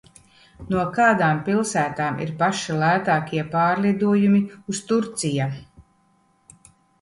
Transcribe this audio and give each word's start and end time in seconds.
No 0.69 0.83
kādām 0.93 1.41
pilsētām 1.49 2.17
ir 2.25 2.31
paši 2.39 2.77
lētākie 2.85 3.43
pārlidojumi 3.53 4.41
uz 4.75 4.81
Turcija? 4.89 5.49